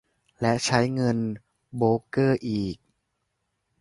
[0.41, 1.17] และใช้เงิน
[1.75, 2.77] โบรกเกอร์อีก